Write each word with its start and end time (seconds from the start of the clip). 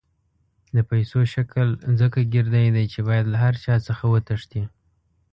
د 0.75 0.77
پیسو 0.89 1.19
شکل 1.33 1.67
ځکه 1.99 2.19
ګردی 2.33 2.67
دی 2.75 2.85
چې 2.93 2.99
باید 3.07 3.25
له 3.29 3.37
هر 3.43 3.55
چا 3.63 3.75
څخه 3.87 4.03
وتښتي. 4.13 4.63